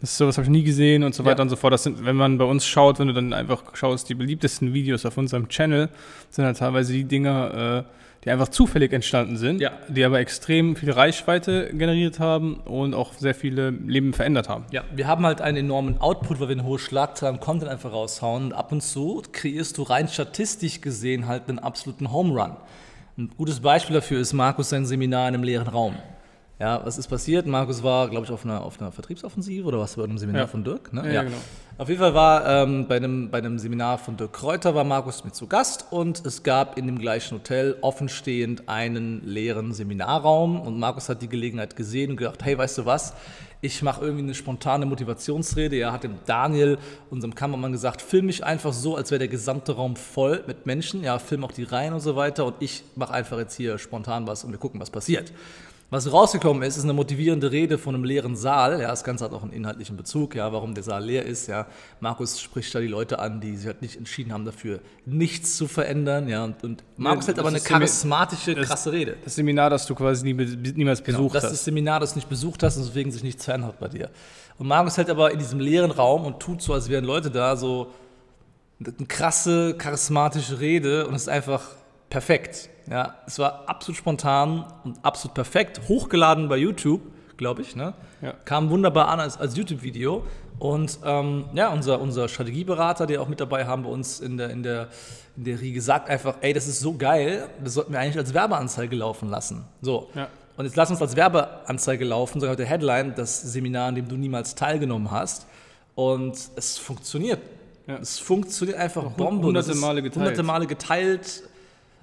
das 0.00 0.12
ist 0.12 0.16
sowas 0.16 0.38
habe 0.38 0.46
ich 0.46 0.50
nie 0.50 0.62
gesehen 0.62 1.02
und 1.02 1.14
so 1.14 1.24
weiter 1.24 1.38
ja. 1.38 1.42
und 1.42 1.48
so 1.50 1.56
fort. 1.56 1.72
Das 1.72 1.82
sind, 1.82 2.04
wenn 2.04 2.16
man 2.16 2.38
bei 2.38 2.44
uns 2.44 2.66
schaut, 2.66 2.98
wenn 2.98 3.08
du 3.08 3.14
dann 3.14 3.32
einfach 3.32 3.62
schaust, 3.74 4.08
die 4.08 4.14
beliebtesten 4.14 4.72
Videos 4.72 5.04
auf 5.04 5.18
unserem 5.18 5.48
Channel 5.48 5.90
sind 6.30 6.44
halt 6.44 6.56
teilweise 6.56 6.92
die 6.92 7.04
Dinger, 7.04 7.84
äh, 7.86 8.09
die 8.24 8.30
einfach 8.30 8.48
zufällig 8.48 8.92
entstanden 8.92 9.36
sind, 9.36 9.60
ja. 9.60 9.72
die 9.88 10.04
aber 10.04 10.18
extrem 10.20 10.76
viel 10.76 10.90
Reichweite 10.90 11.70
generiert 11.72 12.20
haben 12.20 12.56
und 12.60 12.92
auch 12.92 13.14
sehr 13.14 13.34
viele 13.34 13.70
Leben 13.70 14.12
verändert 14.12 14.48
haben. 14.48 14.66
Ja, 14.72 14.84
wir 14.94 15.06
haben 15.06 15.24
halt 15.24 15.40
einen 15.40 15.56
enormen 15.56 15.98
Output, 16.00 16.38
weil 16.40 16.48
wir 16.48 16.56
eine 16.56 16.64
hohe 16.64 16.78
Schlagzahl 16.78 17.30
an 17.30 17.40
Content 17.40 17.70
einfach 17.70 17.92
raushauen. 17.92 18.46
Und 18.46 18.52
ab 18.52 18.72
und 18.72 18.82
zu 18.82 19.22
kreierst 19.32 19.78
du 19.78 19.82
rein 19.82 20.08
statistisch 20.08 20.80
gesehen 20.80 21.26
halt 21.26 21.48
einen 21.48 21.58
absoluten 21.58 22.12
Home 22.12 22.38
Run. 22.38 22.56
Ein 23.16 23.30
gutes 23.36 23.60
Beispiel 23.60 23.94
dafür 23.94 24.20
ist 24.20 24.32
Markus 24.32 24.70
sein 24.70 24.84
Seminar 24.84 25.28
in 25.28 25.34
einem 25.34 25.42
leeren 25.42 25.68
Raum. 25.68 25.94
Ja, 26.60 26.84
was 26.84 26.98
ist 26.98 27.08
passiert? 27.08 27.46
Markus 27.46 27.82
war, 27.82 28.10
glaube 28.10 28.26
ich, 28.26 28.30
auf 28.30 28.44
einer, 28.44 28.62
auf 28.62 28.78
einer 28.82 28.92
Vertriebsoffensive 28.92 29.66
oder 29.66 29.78
was 29.78 29.96
bei 29.96 30.04
einem 30.04 30.18
Seminar 30.18 30.42
ja. 30.42 30.46
von 30.46 30.62
Dirk. 30.62 30.92
Ne? 30.92 31.06
Ja, 31.06 31.12
ja, 31.12 31.22
genau. 31.22 31.38
Auf 31.78 31.88
jeden 31.88 31.98
Fall 31.98 32.12
war 32.12 32.46
ähm, 32.46 32.86
bei, 32.86 32.96
einem, 32.96 33.30
bei 33.30 33.38
einem 33.38 33.58
Seminar 33.58 33.96
von 33.96 34.18
Dirk 34.18 34.34
Kräuter 34.34 34.74
war 34.74 34.84
Markus 34.84 35.24
mit 35.24 35.34
zu 35.34 35.46
Gast 35.46 35.86
und 35.88 36.26
es 36.26 36.42
gab 36.42 36.76
in 36.76 36.86
dem 36.86 36.98
gleichen 36.98 37.38
Hotel 37.38 37.78
offenstehend 37.80 38.68
einen 38.68 39.24
leeren 39.24 39.72
Seminarraum 39.72 40.60
und 40.60 40.78
Markus 40.78 41.08
hat 41.08 41.22
die 41.22 41.30
Gelegenheit 41.30 41.76
gesehen 41.76 42.10
und 42.10 42.16
gedacht, 42.18 42.44
hey, 42.44 42.58
weißt 42.58 42.76
du 42.76 42.84
was? 42.84 43.14
Ich 43.62 43.80
mache 43.80 44.02
irgendwie 44.02 44.24
eine 44.24 44.34
spontane 44.34 44.84
Motivationsrede. 44.84 45.76
Er 45.76 45.92
hat 45.92 46.04
dem 46.04 46.16
Daniel, 46.26 46.76
unserem 47.08 47.34
Kameramann, 47.34 47.72
gesagt, 47.72 48.02
film 48.02 48.26
mich 48.26 48.44
einfach 48.44 48.74
so, 48.74 48.96
als 48.96 49.10
wäre 49.10 49.20
der 49.20 49.28
gesamte 49.28 49.76
Raum 49.76 49.96
voll 49.96 50.44
mit 50.46 50.66
Menschen. 50.66 51.02
Ja, 51.02 51.18
film 51.18 51.42
auch 51.44 51.52
die 51.52 51.64
Reihen 51.64 51.94
und 51.94 52.00
so 52.00 52.16
weiter 52.16 52.44
und 52.44 52.56
ich 52.60 52.84
mache 52.96 53.14
einfach 53.14 53.38
jetzt 53.38 53.56
hier 53.56 53.78
spontan 53.78 54.26
was 54.26 54.44
und 54.44 54.50
wir 54.50 54.58
gucken, 54.58 54.78
was 54.78 54.90
passiert. 54.90 55.32
Was 55.90 56.12
rausgekommen 56.12 56.62
ist, 56.62 56.76
ist 56.76 56.84
eine 56.84 56.92
motivierende 56.92 57.50
Rede 57.50 57.76
von 57.76 57.96
einem 57.96 58.04
leeren 58.04 58.36
Saal. 58.36 58.80
Ja, 58.80 58.88
das 58.88 59.02
Ganze 59.02 59.24
hat 59.24 59.32
auch 59.32 59.42
einen 59.42 59.52
inhaltlichen 59.52 59.96
Bezug, 59.96 60.36
ja, 60.36 60.52
warum 60.52 60.72
der 60.72 60.84
Saal 60.84 61.04
leer 61.04 61.26
ist. 61.26 61.48
Ja. 61.48 61.66
Markus 61.98 62.40
spricht 62.40 62.72
da 62.72 62.78
die 62.78 62.86
Leute 62.86 63.18
an, 63.18 63.40
die 63.40 63.56
sich 63.56 63.66
halt 63.66 63.82
nicht 63.82 63.96
entschieden 63.96 64.32
haben, 64.32 64.44
dafür 64.44 64.78
nichts 65.04 65.56
zu 65.56 65.66
verändern. 65.66 66.28
Ja. 66.28 66.44
Und, 66.44 66.62
und 66.62 66.84
Markus 66.96 67.24
ja, 67.24 67.28
hält 67.28 67.40
aber 67.40 67.48
eine 67.48 67.60
charismatische, 67.60 68.54
das, 68.54 68.68
krasse 68.68 68.92
Rede. 68.92 69.16
Das 69.24 69.34
Seminar, 69.34 69.68
das 69.68 69.84
du 69.84 69.96
quasi 69.96 70.32
nie, 70.32 70.34
niemals 70.34 71.02
genau, 71.02 71.18
besucht 71.18 71.32
genau, 71.32 71.32
das 71.32 71.44
hast. 71.44 71.52
Das 71.52 71.64
Seminar, 71.64 71.98
das 71.98 72.12
du 72.12 72.18
nicht 72.18 72.28
besucht 72.28 72.62
hast 72.62 72.76
und 72.76 72.86
deswegen 72.86 73.10
sich 73.10 73.24
nichts 73.24 73.44
verändert 73.44 73.80
bei 73.80 73.88
dir. 73.88 74.10
Und 74.58 74.68
Markus 74.68 74.96
hält 74.96 75.10
aber 75.10 75.32
in 75.32 75.40
diesem 75.40 75.58
leeren 75.58 75.90
Raum 75.90 76.24
und 76.24 76.38
tut 76.38 76.62
so, 76.62 76.72
als 76.72 76.88
wären 76.88 77.04
Leute 77.04 77.32
da, 77.32 77.56
so 77.56 77.90
eine 78.78 79.06
krasse, 79.08 79.74
charismatische 79.76 80.60
Rede 80.60 81.08
und 81.08 81.14
es 81.14 81.22
ist 81.22 81.28
einfach 81.28 81.62
perfekt. 82.10 82.68
Ja, 82.90 83.14
es 83.26 83.38
war 83.38 83.68
absolut 83.68 83.96
spontan 83.96 84.66
und 84.84 84.98
absolut 85.02 85.34
perfekt. 85.34 85.80
Hochgeladen 85.88 86.48
bei 86.48 86.56
YouTube, 86.56 87.00
glaube 87.36 87.62
ich. 87.62 87.76
Ne? 87.76 87.94
Ja. 88.20 88.34
Kam 88.44 88.68
wunderbar 88.68 89.08
an 89.08 89.20
als, 89.20 89.38
als 89.38 89.56
YouTube-Video. 89.56 90.24
Und 90.58 90.98
ähm, 91.04 91.46
ja, 91.54 91.72
unser, 91.72 92.00
unser 92.00 92.28
Strategieberater, 92.28 93.06
der 93.06 93.22
auch 93.22 93.28
mit 93.28 93.40
dabei 93.40 93.64
haben 93.64 93.84
bei 93.84 93.88
uns 93.88 94.20
in 94.20 94.36
der, 94.36 94.50
in, 94.50 94.62
der, 94.62 94.88
in 95.36 95.44
der 95.44 95.60
Riege, 95.60 95.80
sagt 95.80 96.10
einfach, 96.10 96.34
ey, 96.42 96.52
das 96.52 96.66
ist 96.66 96.80
so 96.80 96.94
geil, 96.94 97.48
das 97.64 97.74
sollten 97.74 97.92
wir 97.92 98.00
eigentlich 98.00 98.18
als 98.18 98.34
Werbeanzeige 98.34 98.94
laufen 98.94 99.30
lassen. 99.30 99.64
So. 99.80 100.10
Ja. 100.14 100.28
Und 100.58 100.66
jetzt 100.66 100.76
lass 100.76 100.90
uns 100.90 101.00
als 101.00 101.16
Werbeanzeige 101.16 102.04
laufen, 102.04 102.40
sogar 102.40 102.52
mit 102.52 102.58
der 102.58 102.66
Headline, 102.66 103.14
das 103.14 103.40
Seminar, 103.40 103.88
an 103.88 103.94
dem 103.94 104.08
du 104.08 104.16
niemals 104.16 104.54
teilgenommen 104.54 105.10
hast. 105.10 105.46
Und 105.94 106.36
es 106.56 106.76
funktioniert. 106.76 107.40
Ja. 107.86 107.96
Es 107.96 108.18
funktioniert 108.18 108.76
einfach 108.76 109.10
Bombe. 109.12 109.46
Hunderte 109.46 109.74
Male 109.76 110.02
geteilt. 110.02 110.16
Hunderte 110.16 110.42
Male 110.42 110.66
geteilt 110.66 111.44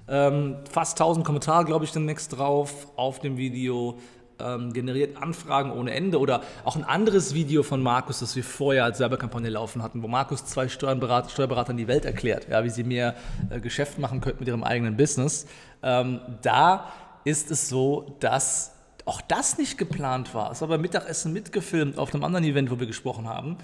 ähm, 0.08 0.56
fast 0.70 1.00
1000 1.00 1.24
Kommentare, 1.24 1.64
glaube 1.64 1.84
ich, 1.84 1.92
demnächst 1.92 2.36
drauf 2.36 2.88
auf 2.96 3.20
dem 3.20 3.36
Video. 3.36 3.98
Ähm, 4.40 4.72
generiert 4.72 5.20
Anfragen 5.20 5.72
ohne 5.72 5.92
Ende. 5.92 6.20
Oder 6.20 6.42
auch 6.64 6.76
ein 6.76 6.84
anderes 6.84 7.34
Video 7.34 7.64
von 7.64 7.82
Markus, 7.82 8.20
das 8.20 8.36
wir 8.36 8.44
vorher 8.44 8.84
als 8.84 9.00
Werbekampagne 9.00 9.50
laufen 9.50 9.82
hatten, 9.82 10.00
wo 10.00 10.06
Markus 10.06 10.44
zwei 10.44 10.68
Steuerberater, 10.68 11.28
Steuerberatern 11.28 11.76
die 11.76 11.88
Welt 11.88 12.04
erklärt, 12.04 12.46
ja, 12.48 12.62
wie 12.62 12.70
sie 12.70 12.84
mehr 12.84 13.16
äh, 13.50 13.58
Geschäft 13.58 13.98
machen 13.98 14.20
könnten 14.20 14.38
mit 14.38 14.46
ihrem 14.48 14.62
eigenen 14.62 14.96
Business. 14.96 15.46
Ähm, 15.82 16.20
da 16.42 16.86
ist 17.24 17.50
es 17.50 17.68
so, 17.68 18.16
dass 18.20 18.72
auch 19.06 19.20
das 19.20 19.58
nicht 19.58 19.76
geplant 19.76 20.34
war. 20.34 20.52
Es 20.52 20.60
war 20.60 20.68
beim 20.68 20.82
Mittagessen 20.82 21.32
mitgefilmt 21.32 21.98
auf 21.98 22.14
einem 22.14 22.22
anderen 22.22 22.44
Event, 22.44 22.70
wo 22.70 22.78
wir 22.78 22.86
gesprochen 22.86 23.26
haben. 23.26 23.56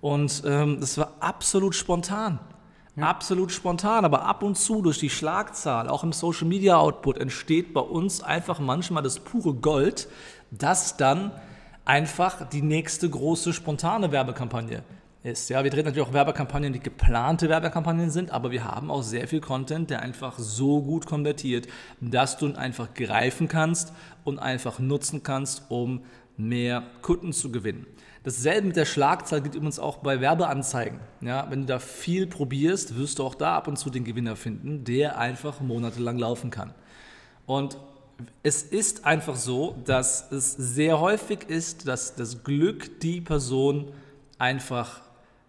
Und 0.00 0.42
ähm, 0.46 0.78
das 0.80 0.96
war 0.96 1.12
absolut 1.20 1.74
spontan. 1.74 2.38
Absolut 3.00 3.52
spontan, 3.52 4.04
aber 4.04 4.26
ab 4.26 4.42
und 4.42 4.58
zu 4.58 4.82
durch 4.82 4.98
die 4.98 5.08
Schlagzahl, 5.08 5.88
auch 5.88 6.04
im 6.04 6.12
Social 6.12 6.46
Media 6.46 6.76
Output, 6.76 7.16
entsteht 7.16 7.72
bei 7.72 7.80
uns 7.80 8.22
einfach 8.22 8.58
manchmal 8.58 9.02
das 9.02 9.18
pure 9.18 9.54
Gold, 9.54 10.08
das 10.50 10.98
dann 10.98 11.32
einfach 11.86 12.48
die 12.50 12.60
nächste 12.60 13.08
große 13.08 13.54
spontane 13.54 14.12
Werbekampagne 14.12 14.82
ist. 15.22 15.48
Ja, 15.48 15.64
wir 15.64 15.70
drehen 15.70 15.86
natürlich 15.86 16.06
auch 16.06 16.12
Werbekampagnen, 16.12 16.74
die 16.74 16.80
geplante 16.80 17.48
Werbekampagnen 17.48 18.10
sind, 18.10 18.30
aber 18.30 18.50
wir 18.50 18.64
haben 18.64 18.90
auch 18.90 19.02
sehr 19.02 19.26
viel 19.26 19.40
Content, 19.40 19.88
der 19.88 20.02
einfach 20.02 20.38
so 20.38 20.82
gut 20.82 21.06
konvertiert, 21.06 21.68
dass 22.00 22.36
du 22.36 22.46
ihn 22.46 22.56
einfach 22.56 22.92
greifen 22.92 23.48
kannst 23.48 23.94
und 24.24 24.38
einfach 24.38 24.78
nutzen 24.80 25.22
kannst, 25.22 25.70
um 25.70 26.02
mehr 26.36 26.82
Kunden 27.00 27.32
zu 27.32 27.50
gewinnen. 27.52 27.86
Dasselbe 28.24 28.68
mit 28.68 28.76
der 28.76 28.84
Schlagzahl 28.84 29.42
gilt 29.42 29.56
übrigens 29.56 29.80
auch 29.80 29.98
bei 29.98 30.20
Werbeanzeigen. 30.20 31.00
Ja, 31.20 31.50
wenn 31.50 31.62
du 31.62 31.66
da 31.66 31.78
viel 31.80 32.26
probierst, 32.26 32.96
wirst 32.96 33.18
du 33.18 33.24
auch 33.24 33.34
da 33.34 33.56
ab 33.56 33.66
und 33.66 33.76
zu 33.76 33.90
den 33.90 34.04
Gewinner 34.04 34.36
finden, 34.36 34.84
der 34.84 35.18
einfach 35.18 35.60
monatelang 35.60 36.18
laufen 36.18 36.50
kann. 36.50 36.72
Und 37.46 37.76
es 38.44 38.62
ist 38.62 39.04
einfach 39.04 39.34
so, 39.34 39.76
dass 39.84 40.30
es 40.30 40.52
sehr 40.52 41.00
häufig 41.00 41.48
ist, 41.48 41.88
dass 41.88 42.14
das 42.14 42.44
Glück 42.44 43.00
die 43.00 43.20
Person 43.20 43.92
einfach 44.38 45.00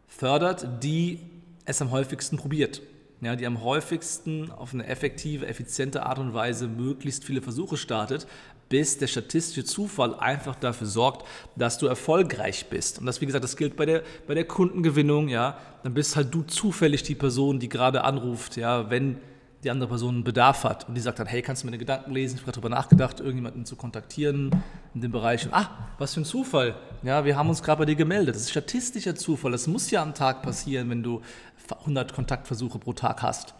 fördert, 0.08 0.68
die 0.84 1.20
es 1.66 1.82
am 1.82 1.92
häufigsten 1.92 2.38
probiert. 2.38 2.82
Ja, 3.22 3.38
die 3.38 3.46
am 3.46 3.64
häufigsten 3.64 4.52
auf 4.52 4.74
eine 4.74 4.86
effektive, 4.86 5.48
effiziente 5.48 6.06
Art 6.06 6.20
und 6.20 6.34
Weise 6.34 6.68
möglichst 6.68 7.24
viele 7.24 7.42
Versuche 7.42 7.78
startet, 7.78 8.28
bis 8.70 8.98
der 8.98 9.08
statistische 9.08 9.64
Zufall 9.64 10.16
einfach 10.16 10.56
dafür 10.56 10.88
sorgt, 10.88 11.28
dass 11.56 11.78
du 11.78 11.88
erfolgreich 11.88 12.68
bist. 12.70 13.00
Und 13.00 13.06
das, 13.06 13.22
wie 13.22 13.26
gesagt, 13.26 13.44
das 13.44 13.58
gilt 13.58 13.76
bei 13.76 13.86
der, 13.86 14.04
bei 14.28 14.34
der 14.34 14.46
Kundengewinnung, 14.46 15.30
ja. 15.30 15.58
Dann 15.84 15.94
bist 15.94 16.16
halt 16.16 16.34
du 16.34 16.44
zufällig 16.44 17.04
die 17.04 17.16
Person, 17.16 17.60
die 17.60 17.70
gerade 17.70 18.04
anruft, 18.04 18.56
ja, 18.56 18.90
wenn 18.90 19.18
die 19.64 19.70
andere 19.70 19.90
Person 19.90 20.16
einen 20.16 20.24
Bedarf 20.24 20.64
hat 20.64 20.88
und 20.88 20.96
die 20.96 21.02
sagt 21.02 21.20
dann, 21.20 21.28
hey, 21.28 21.42
kannst 21.42 21.64
du 21.64 21.68
meine 21.68 21.78
Gedanken 21.78 22.12
lesen? 22.12 22.36
Ich 22.36 22.42
habe 22.42 22.52
darüber 22.52 22.70
nachgedacht, 22.70 23.20
irgendjemanden 23.20 23.66
zu 23.66 23.76
kontaktieren 23.76 24.52
in 24.94 25.02
dem 25.02 25.12
Bereich. 25.12 25.46
Und, 25.46 25.54
ah, 25.54 25.70
was 25.98 26.14
für 26.14 26.22
ein 26.22 26.26
Zufall. 26.26 26.76
Ja, 27.02 27.24
wir 27.24 27.38
haben 27.38 27.50
uns 27.50 27.64
gerade 27.64 27.80
bei 27.80 27.86
dir 27.86 27.96
gemeldet. 27.96 28.36
Das 28.36 28.44
ist 28.44 28.52
statistischer 28.52 29.16
Zufall. 29.16 29.52
Das 29.52 29.68
muss 29.68 29.90
ja 29.92 30.02
am 30.02 30.14
Tag 30.14 30.42
passieren, 30.42 30.90
wenn 30.90 31.04
du 31.04 31.22
100 31.70 32.14
Kontaktversuche 32.14 32.80
pro 32.80 32.94
Tag 32.94 33.22
hast. 33.22 33.54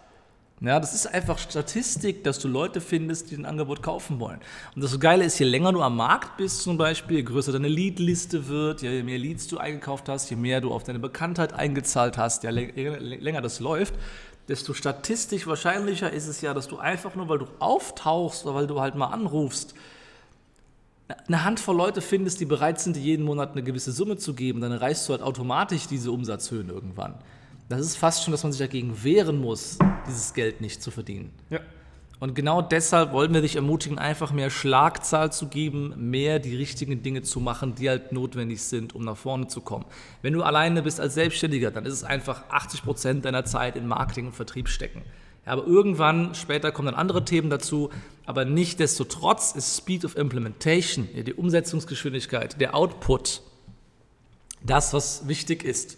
Ja, 0.62 0.80
das 0.80 0.94
ist 0.94 1.08
einfach 1.08 1.40
Statistik, 1.40 2.24
dass 2.24 2.40
du 2.40 2.48
Leute 2.48 2.80
findest, 2.80 3.32
die 3.32 3.36
ein 3.36 3.46
Angebot 3.46 3.84
kaufen 3.84 4.20
wollen. 4.20 4.40
Und 4.76 4.82
das 4.82 4.98
Geile 5.00 5.26
ist, 5.26 5.38
je 5.40 5.46
länger 5.46 5.74
du 5.74 5.82
am 5.82 5.98
Markt 5.98 6.38
bist 6.38 6.62
zum 6.62 6.78
Beispiel, 6.78 7.18
je 7.18 7.24
größer 7.24 7.52
deine 7.52 7.68
Leadliste 7.68 8.48
wird, 8.48 8.82
je 8.82 9.04
mehr 9.04 9.18
Leads 9.18 9.48
du 9.48 9.58
eingekauft 9.58 10.08
hast, 10.08 10.30
je 10.30 10.38
mehr 10.38 10.62
du 10.62 10.72
auf 10.72 10.84
deine 10.84 11.00
Bekanntheit 11.00 11.52
eingezahlt 11.52 12.18
hast, 12.18 12.44
je 12.44 12.50
länger 12.50 13.42
das 13.42 13.60
läuft, 13.60 13.96
desto 14.48 14.74
statistisch 14.74 15.48
wahrscheinlicher 15.48 16.12
ist 16.12 16.28
es 16.28 16.42
ja, 16.42 16.54
dass 16.54 16.68
du 16.68 16.78
einfach 16.78 17.16
nur, 17.16 17.28
weil 17.28 17.40
du 17.40 17.48
auftauchst 17.60 18.46
oder 18.46 18.56
weil 18.56 18.68
du 18.68 18.80
halt 18.80 18.96
mal 18.96 19.08
anrufst, 19.08 19.74
eine 21.28 21.44
Handvoll 21.44 21.76
Leute 21.76 22.02
findest, 22.02 22.40
die 22.40 22.46
bereit 22.46 22.80
sind, 22.80 22.96
dir 22.96 23.02
jeden 23.02 23.26
Monat 23.26 23.52
eine 23.52 23.64
gewisse 23.64 23.92
Summe 23.92 24.18
zu 24.18 24.34
geben, 24.34 24.62
dann 24.62 24.72
erreichst 24.72 25.08
du 25.08 25.14
halt 25.14 25.22
automatisch 25.22 25.88
diese 25.88 26.12
Umsatzhöhen 26.12 26.70
irgendwann. 26.70 27.16
Das 27.70 27.82
ist 27.82 27.96
fast 27.96 28.24
schon, 28.24 28.32
dass 28.32 28.44
man 28.44 28.52
sich 28.52 28.60
dagegen 28.60 29.04
wehren 29.04 29.40
muss, 29.40 29.80
dieses 30.08 30.34
Geld 30.34 30.62
nicht 30.62 30.82
zu 30.82 30.92
verdienen. 30.92 31.32
Ja. 31.50 31.60
Und 32.20 32.36
genau 32.36 32.62
deshalb 32.62 33.12
wollen 33.12 33.34
wir 33.34 33.42
dich 33.42 33.58
ermutigen, 33.58 34.00
einfach 34.00 34.32
mehr 34.32 34.50
Schlagzahl 34.50 35.34
zu 35.34 35.48
geben, 35.48 35.94
mehr 35.98 36.40
die 36.40 36.56
richtigen 36.56 37.04
Dinge 37.04 37.22
zu 37.22 37.42
machen, 37.42 37.76
die 37.76 37.90
halt 37.90 38.14
notwendig 38.14 38.62
sind, 38.64 38.96
um 38.96 39.04
nach 39.04 39.18
vorne 39.18 39.48
zu 39.48 39.60
kommen. 39.60 39.84
Wenn 40.22 40.32
du 40.32 40.42
alleine 40.42 40.84
bist 40.84 41.02
als 41.02 41.16
Selbstständiger, 41.16 41.70
dann 41.70 41.86
ist 41.86 41.94
es 41.94 42.04
einfach 42.06 42.44
80 42.50 42.84
Prozent 42.84 43.26
deiner 43.26 43.44
Zeit 43.44 43.76
in 43.76 43.88
Marketing 43.88 44.28
und 44.28 44.36
Vertrieb 44.36 44.70
stecken. 44.70 45.02
Ja, 45.46 45.52
aber 45.52 45.66
irgendwann, 45.68 46.34
später 46.34 46.72
kommen 46.72 46.86
dann 46.86 46.96
andere 46.96 47.26
Themen 47.26 47.50
dazu. 47.50 47.90
Aber 48.26 48.46
nichtdestotrotz 48.46 49.54
ist 49.54 49.76
Speed 49.76 50.06
of 50.06 50.16
Implementation, 50.16 51.10
die 51.14 51.34
Umsetzungsgeschwindigkeit, 51.34 52.62
der 52.62 52.74
Output, 52.74 53.42
das, 54.66 54.94
was 54.94 55.28
wichtig 55.28 55.66
ist. 55.66 55.98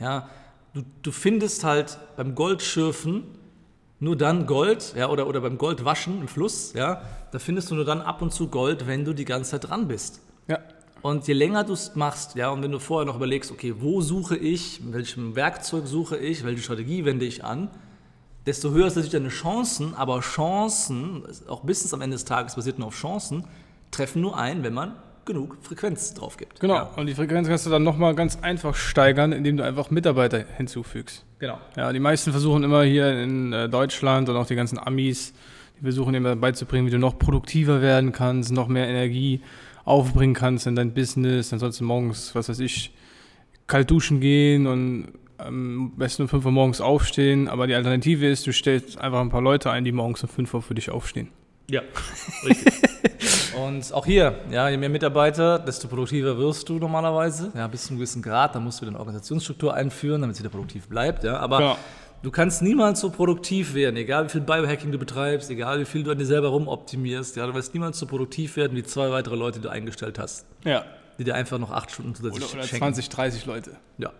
Ja, 0.00 0.30
du, 0.74 0.82
du 1.02 1.10
findest 1.12 1.64
halt 1.64 1.98
beim 2.16 2.34
Goldschürfen 2.34 3.24
nur 4.00 4.16
dann 4.16 4.46
Gold, 4.46 4.94
ja, 4.96 5.08
oder, 5.08 5.26
oder 5.26 5.40
beim 5.40 5.58
Goldwaschen 5.58 6.20
im 6.20 6.28
Fluss, 6.28 6.72
ja, 6.72 7.02
da 7.32 7.38
findest 7.38 7.70
du 7.70 7.74
nur 7.74 7.84
dann 7.84 8.00
ab 8.00 8.22
und 8.22 8.32
zu 8.32 8.48
Gold, 8.48 8.86
wenn 8.86 9.04
du 9.04 9.12
die 9.12 9.24
ganze 9.24 9.52
Zeit 9.52 9.68
dran 9.68 9.88
bist. 9.88 10.20
Ja. 10.46 10.60
Und 11.02 11.26
je 11.26 11.34
länger 11.34 11.64
du 11.64 11.72
es 11.72 11.94
machst, 11.96 12.34
ja, 12.36 12.50
und 12.50 12.62
wenn 12.62 12.72
du 12.72 12.78
vorher 12.78 13.06
noch 13.06 13.16
überlegst, 13.16 13.50
okay, 13.50 13.74
wo 13.78 14.00
suche 14.00 14.36
ich, 14.36 14.80
welchem 14.92 15.34
Werkzeug 15.36 15.86
suche 15.86 16.16
ich, 16.16 16.44
welche 16.44 16.62
Strategie 16.62 17.04
wende 17.04 17.24
ich 17.24 17.44
an, 17.44 17.70
desto 18.46 18.70
höher 18.70 18.90
sind 18.90 19.12
deine 19.12 19.28
Chancen, 19.28 19.94
aber 19.94 20.20
Chancen, 20.20 21.24
auch 21.48 21.60
bis 21.60 21.92
am 21.92 22.00
Ende 22.00 22.14
des 22.14 22.24
Tages 22.24 22.54
basiert 22.54 22.78
nur 22.78 22.88
auf 22.88 22.96
Chancen, 22.96 23.44
treffen 23.90 24.22
nur 24.22 24.36
ein, 24.38 24.62
wenn 24.62 24.74
man 24.74 24.96
genug 25.28 25.56
Frequenz 25.62 26.14
drauf 26.14 26.36
gibt. 26.36 26.58
Genau, 26.58 26.74
ja. 26.74 26.90
und 26.96 27.06
die 27.06 27.14
Frequenz 27.14 27.46
kannst 27.46 27.66
du 27.66 27.70
dann 27.70 27.84
nochmal 27.84 28.16
ganz 28.16 28.40
einfach 28.42 28.74
steigern, 28.74 29.30
indem 29.30 29.56
du 29.56 29.64
einfach 29.64 29.90
Mitarbeiter 29.90 30.44
hinzufügst. 30.56 31.24
Genau. 31.38 31.58
Ja, 31.76 31.92
die 31.92 32.00
meisten 32.00 32.32
versuchen 32.32 32.64
immer 32.64 32.82
hier 32.82 33.22
in 33.22 33.52
äh, 33.52 33.68
Deutschland 33.68 34.28
und 34.28 34.36
auch 34.36 34.46
die 34.46 34.56
ganzen 34.56 34.78
Amis, 34.78 35.32
die 35.78 35.82
versuchen 35.82 36.14
immer 36.14 36.34
beizubringen, 36.34 36.88
wie 36.88 36.90
du 36.90 36.98
noch 36.98 37.18
produktiver 37.18 37.80
werden 37.80 38.10
kannst, 38.10 38.50
noch 38.50 38.66
mehr 38.66 38.88
Energie 38.88 39.40
aufbringen 39.84 40.34
kannst 40.34 40.66
in 40.66 40.74
dein 40.74 40.92
Business, 40.92 41.50
dann 41.50 41.60
sollst 41.60 41.78
du 41.80 41.84
morgens, 41.84 42.34
was 42.34 42.48
weiß 42.48 42.58
ich, 42.60 42.92
kalt 43.68 43.90
duschen 43.90 44.20
gehen 44.20 44.66
und 44.66 45.12
am 45.36 45.92
besten 45.96 46.22
um 46.22 46.28
5 46.28 46.44
Uhr 46.44 46.52
morgens 46.52 46.80
aufstehen, 46.80 47.48
aber 47.48 47.66
die 47.66 47.74
Alternative 47.74 48.26
ist, 48.26 48.46
du 48.46 48.52
stellst 48.52 48.98
einfach 48.98 49.20
ein 49.20 49.30
paar 49.30 49.42
Leute 49.42 49.70
ein, 49.70 49.84
die 49.84 49.92
morgens 49.92 50.22
um 50.22 50.28
5 50.28 50.54
Uhr 50.54 50.62
für 50.62 50.74
dich 50.74 50.90
aufstehen. 50.90 51.28
Ja, 51.70 51.82
richtig. 52.44 52.77
Und 53.66 53.92
auch 53.92 54.06
hier, 54.06 54.34
ja, 54.50 54.68
je 54.68 54.76
mehr 54.76 54.88
Mitarbeiter, 54.88 55.58
desto 55.58 55.88
produktiver 55.88 56.36
wirst 56.38 56.68
du 56.68 56.78
normalerweise. 56.78 57.50
Ja, 57.54 57.66
bis 57.66 57.84
zu 57.84 57.90
einem 57.90 57.98
gewissen 57.98 58.22
Grad, 58.22 58.54
dann 58.54 58.64
musst 58.64 58.78
du 58.78 58.82
wieder 58.82 58.90
eine 58.90 58.98
Organisationsstruktur 58.98 59.74
einführen, 59.74 60.20
damit 60.20 60.36
es 60.36 60.40
wieder 60.40 60.50
produktiv 60.50 60.88
bleibt. 60.88 61.24
Ja. 61.24 61.38
Aber 61.38 61.60
ja. 61.60 61.76
du 62.22 62.30
kannst 62.30 62.62
niemals 62.62 63.00
so 63.00 63.10
produktiv 63.10 63.74
werden, 63.74 63.96
egal 63.96 64.26
wie 64.26 64.28
viel 64.28 64.40
Biohacking 64.42 64.92
du 64.92 64.98
betreibst, 64.98 65.50
egal 65.50 65.80
wie 65.80 65.84
viel 65.84 66.02
du 66.02 66.10
an 66.10 66.18
dir 66.18 66.26
selber 66.26 66.48
rumoptimierst. 66.48 67.36
Ja, 67.36 67.46
du 67.46 67.54
wirst 67.54 67.74
niemals 67.74 67.98
so 67.98 68.06
produktiv 68.06 68.56
werden 68.56 68.76
wie 68.76 68.82
zwei 68.82 69.10
weitere 69.10 69.36
Leute, 69.36 69.58
die 69.58 69.64
du 69.64 69.70
eingestellt 69.70 70.18
hast. 70.18 70.46
Ja. 70.64 70.84
Die 71.18 71.24
dir 71.24 71.34
einfach 71.34 71.58
noch 71.58 71.72
acht 71.72 71.90
Stunden 71.90 72.14
zusätzlich 72.14 72.44
oder, 72.44 72.52
oder 72.54 72.62
schenken. 72.62 72.84
20, 72.84 73.08
30 73.08 73.46
Leute. 73.46 73.72
Ja. 73.98 74.12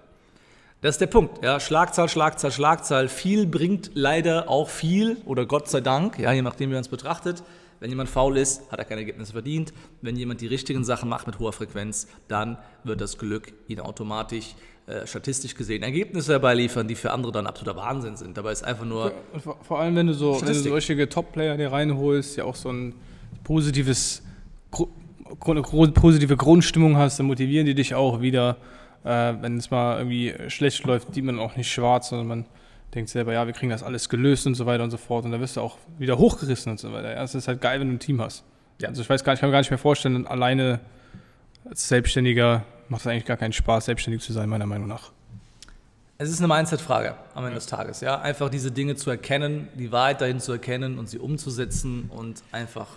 Das 0.80 0.94
ist 0.94 1.00
der 1.00 1.06
Punkt. 1.08 1.44
Ja, 1.44 1.58
Schlagzahl, 1.58 2.08
Schlagzahl, 2.08 2.52
Schlagzahl. 2.52 3.08
Viel 3.08 3.46
bringt 3.46 3.90
leider 3.94 4.48
auch 4.48 4.68
viel 4.68 5.16
oder 5.24 5.44
Gott 5.44 5.68
sei 5.68 5.80
Dank, 5.80 6.20
ja, 6.20 6.32
je 6.32 6.42
nachdem, 6.42 6.70
wie 6.70 6.74
man 6.74 6.82
es 6.82 6.88
betrachtet. 6.88 7.42
Wenn 7.80 7.90
jemand 7.90 8.08
faul 8.08 8.36
ist, 8.36 8.70
hat 8.70 8.78
er 8.78 8.84
keine 8.84 9.02
Ergebnisse 9.02 9.32
verdient. 9.32 9.72
Wenn 10.02 10.16
jemand 10.16 10.40
die 10.40 10.46
richtigen 10.46 10.84
Sachen 10.84 11.08
macht 11.08 11.26
mit 11.26 11.38
hoher 11.38 11.52
Frequenz, 11.52 12.08
dann 12.26 12.58
wird 12.84 13.00
das 13.00 13.18
Glück 13.18 13.52
ihn 13.68 13.80
automatisch 13.80 14.54
äh, 14.88 15.06
statistisch 15.06 15.54
gesehen 15.54 15.82
Ergebnisse 15.82 16.32
herbeiliefern, 16.32 16.88
die 16.88 16.94
für 16.94 17.10
andere 17.10 17.30
dann 17.30 17.46
absoluter 17.46 17.76
Wahnsinn 17.76 18.16
sind. 18.16 18.38
Dabei 18.38 18.52
ist 18.52 18.64
einfach 18.64 18.86
nur. 18.86 19.12
Vor, 19.38 19.58
vor 19.62 19.80
allem, 19.80 19.94
wenn 19.96 20.06
du 20.06 20.14
so 20.14 20.40
wenn 20.40 20.48
du 20.48 20.54
solche 20.54 21.08
Top-Player 21.08 21.58
dir 21.58 21.70
reinholst, 21.70 22.38
ja 22.38 22.44
auch 22.44 22.54
so 22.54 22.70
ein 22.70 22.94
positives, 23.44 24.22
positive 25.40 26.36
Grundstimmung 26.38 26.96
hast, 26.96 27.18
dann 27.18 27.26
motivieren 27.26 27.66
die 27.66 27.74
dich 27.74 27.94
auch 27.94 28.22
wieder. 28.22 28.56
Äh, 29.04 29.34
wenn 29.40 29.58
es 29.58 29.70
mal 29.70 29.98
irgendwie 29.98 30.34
schlecht 30.48 30.82
läuft, 30.84 31.14
sieht 31.14 31.24
man 31.24 31.38
auch 31.38 31.54
nicht 31.54 31.70
schwarz, 31.70 32.08
sondern 32.08 32.26
man 32.26 32.44
denkt 32.94 33.10
selber, 33.10 33.32
ja, 33.32 33.46
wir 33.46 33.52
kriegen 33.52 33.70
das 33.70 33.82
alles 33.82 34.08
gelöst 34.08 34.46
und 34.46 34.54
so 34.54 34.66
weiter 34.66 34.84
und 34.84 34.90
so 34.90 34.96
fort. 34.96 35.24
Und 35.24 35.32
da 35.32 35.40
wirst 35.40 35.56
du 35.56 35.60
auch 35.60 35.78
wieder 35.98 36.18
hochgerissen 36.18 36.72
und 36.72 36.80
so 36.80 36.92
weiter. 36.92 37.14
Ja, 37.14 37.22
es 37.22 37.34
ist 37.34 37.48
halt 37.48 37.60
geil, 37.60 37.80
wenn 37.80 37.88
du 37.88 37.94
ein 37.94 38.00
Team 38.00 38.20
hast. 38.20 38.44
Ja. 38.80 38.88
Also 38.88 39.02
ich 39.02 39.10
weiß 39.10 39.24
gar 39.24 39.32
nicht, 39.32 39.38
ich 39.38 39.40
kann 39.40 39.50
mir 39.50 39.52
gar 39.52 39.60
nicht 39.60 39.70
mehr 39.70 39.78
vorstellen, 39.78 40.26
alleine 40.26 40.80
als 41.68 41.88
Selbstständiger 41.88 42.64
macht 42.88 43.02
es 43.02 43.06
eigentlich 43.06 43.26
gar 43.26 43.36
keinen 43.36 43.52
Spaß, 43.52 43.86
selbstständig 43.86 44.22
zu 44.22 44.32
sein, 44.32 44.48
meiner 44.48 44.66
Meinung 44.66 44.88
nach. 44.88 45.12
Es 46.20 46.30
ist 46.30 46.40
eine 46.40 46.48
Mindset-Frage 46.48 47.14
am 47.34 47.44
Ende 47.44 47.56
des 47.56 47.66
Tages, 47.66 48.00
ja. 48.00 48.20
Einfach 48.20 48.48
diese 48.48 48.72
Dinge 48.72 48.96
zu 48.96 49.10
erkennen, 49.10 49.68
die 49.74 49.92
Wahrheit 49.92 50.20
dahin 50.20 50.40
zu 50.40 50.52
erkennen 50.52 50.98
und 50.98 51.08
sie 51.08 51.18
umzusetzen 51.18 52.10
und 52.12 52.42
einfach 52.50 52.88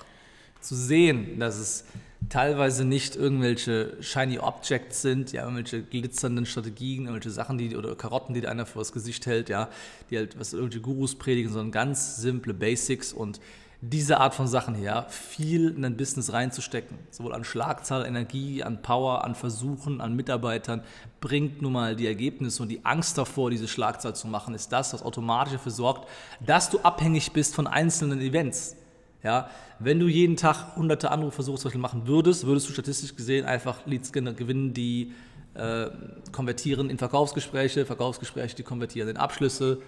zu 0.61 0.75
sehen, 0.75 1.39
dass 1.39 1.57
es 1.57 1.85
teilweise 2.29 2.85
nicht 2.85 3.15
irgendwelche 3.15 3.97
shiny 3.99 4.39
Objects 4.39 5.01
sind, 5.01 5.31
ja, 5.31 5.43
irgendwelche 5.43 5.81
glitzernden 5.81 6.45
Strategien, 6.45 7.05
irgendwelche 7.05 7.31
Sachen, 7.31 7.57
die 7.57 7.75
oder 7.75 7.95
Karotten, 7.95 8.33
die 8.33 8.47
einer 8.47 8.65
vor 8.65 8.81
das 8.81 8.91
Gesicht 8.91 9.25
hält, 9.25 9.49
ja, 9.49 9.69
die 10.09 10.17
halt 10.17 10.39
was 10.39 10.53
irgendwelche 10.53 10.81
Gurus 10.81 11.15
predigen, 11.15 11.51
sondern 11.51 11.71
ganz 11.71 12.17
simple 12.17 12.53
Basics 12.53 13.11
und 13.11 13.39
diese 13.83 14.19
Art 14.19 14.35
von 14.35 14.47
Sachen 14.47 14.75
hier, 14.75 15.07
viel 15.09 15.69
in 15.75 15.83
ein 15.83 15.97
Business 15.97 16.31
reinzustecken, 16.31 16.99
sowohl 17.09 17.33
an 17.33 17.43
Schlagzahl, 17.43 18.05
Energie, 18.05 18.61
an 18.61 18.83
Power, 18.83 19.23
an 19.23 19.33
Versuchen, 19.33 20.01
an 20.01 20.15
Mitarbeitern, 20.15 20.83
bringt 21.19 21.63
nun 21.63 21.73
mal 21.73 21.95
die 21.95 22.05
Ergebnisse 22.05 22.61
und 22.61 22.69
die 22.69 22.85
Angst 22.85 23.17
davor, 23.17 23.49
diese 23.49 23.67
Schlagzahl 23.67 24.15
zu 24.15 24.27
machen, 24.27 24.53
ist 24.53 24.71
das, 24.71 24.93
was 24.93 25.01
automatisch 25.01 25.53
dafür 25.53 25.71
sorgt, 25.71 26.07
dass 26.45 26.69
du 26.69 26.79
abhängig 26.81 27.31
bist 27.31 27.55
von 27.55 27.65
einzelnen 27.65 28.21
Events. 28.21 28.75
Ja, 29.23 29.49
wenn 29.77 29.99
du 29.99 30.07
jeden 30.07 30.35
Tag 30.35 30.75
hunderte 30.75 31.11
Anrufversuche 31.11 31.77
machen 31.77 32.07
würdest, 32.07 32.47
würdest 32.47 32.67
du 32.67 32.73
statistisch 32.73 33.15
gesehen 33.15 33.45
einfach 33.45 33.85
Leads 33.85 34.11
gewinnen, 34.11 34.73
die 34.73 35.13
äh, 35.53 35.89
konvertieren 36.31 36.89
in 36.89 36.97
Verkaufsgespräche, 36.97 37.85
Verkaufsgespräche, 37.85 38.55
die 38.55 38.63
konvertieren 38.63 39.09
in 39.09 39.17
Abschlüsse, 39.17 39.79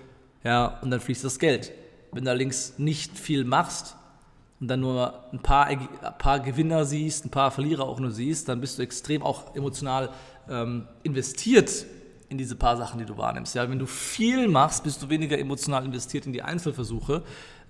ja, 0.44 0.80
und 0.82 0.92
dann 0.92 1.00
fließt 1.00 1.24
das 1.24 1.40
Geld. 1.40 1.72
Wenn 2.12 2.26
du 2.26 2.30
allerdings 2.30 2.78
nicht 2.78 3.18
viel 3.18 3.44
machst 3.44 3.96
und 4.60 4.68
dann 4.68 4.82
nur 4.82 5.24
ein 5.32 5.40
paar, 5.40 5.66
ein 5.66 5.88
paar 6.20 6.40
Gewinner 6.40 6.86
siehst, 6.86 7.26
ein 7.26 7.32
paar 7.32 7.50
Verlierer 7.50 7.86
auch 7.86 8.00
nur 8.00 8.12
siehst, 8.12 8.50
dann 8.50 8.62
bist 8.62 8.78
du 8.78 8.84
extrem 8.84 9.24
auch 9.24 9.56
emotional 9.56 10.10
ähm, 10.50 10.88
investiert 11.02 11.86
in 12.30 12.38
diese 12.38 12.56
paar 12.56 12.78
Sachen, 12.78 13.00
die 13.00 13.06
du 13.06 13.18
wahrnimmst. 13.18 13.56
Ja, 13.56 13.70
wenn 13.70 13.80
du 13.80 13.86
viel 13.86 14.48
machst, 14.48 14.84
bist 14.84 15.02
du 15.02 15.10
weniger 15.10 15.40
emotional 15.40 15.86
investiert 15.86 16.26
in 16.26 16.34
die 16.34 16.42
Einzelversuche 16.42 17.24